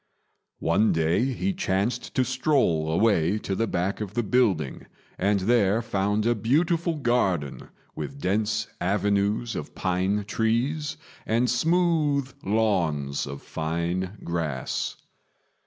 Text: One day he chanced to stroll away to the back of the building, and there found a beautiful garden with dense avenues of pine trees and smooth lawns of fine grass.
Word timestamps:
One 0.57 0.91
day 0.91 1.25
he 1.25 1.53
chanced 1.53 2.15
to 2.15 2.23
stroll 2.25 2.91
away 2.91 3.37
to 3.37 3.53
the 3.53 3.67
back 3.67 4.01
of 4.01 4.15
the 4.15 4.23
building, 4.23 4.87
and 5.19 5.41
there 5.41 5.83
found 5.83 6.25
a 6.25 6.33
beautiful 6.33 6.95
garden 6.95 7.69
with 7.95 8.19
dense 8.19 8.65
avenues 8.81 9.55
of 9.55 9.75
pine 9.75 10.25
trees 10.25 10.97
and 11.27 11.47
smooth 11.47 12.33
lawns 12.43 13.27
of 13.27 13.43
fine 13.43 14.17
grass. 14.23 14.97